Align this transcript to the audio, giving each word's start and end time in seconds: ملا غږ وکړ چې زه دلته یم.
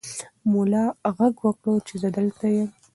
ملا 0.51 0.85
غږ 1.17 1.35
وکړ 1.45 1.75
چې 1.87 1.95
زه 2.01 2.09
دلته 2.17 2.45
یم. 2.55 2.69